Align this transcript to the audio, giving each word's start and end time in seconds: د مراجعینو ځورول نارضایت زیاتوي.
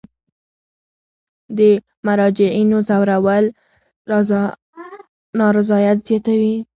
د 1.57 1.59
مراجعینو 2.05 2.77
ځورول 2.87 3.45
نارضایت 5.39 5.97
زیاتوي. 6.07 6.55